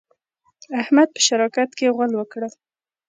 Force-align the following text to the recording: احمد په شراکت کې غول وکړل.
احمد 0.81 1.07
په 1.15 1.19
شراکت 1.27 1.69
کې 1.77 1.93
غول 1.95 2.11
وکړل. 2.15 2.51